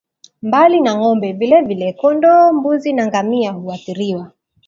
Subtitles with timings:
[0.47, 4.31] Mbali na ng'ombe vilevile kondoo mbuzi na ngamia huathiriwa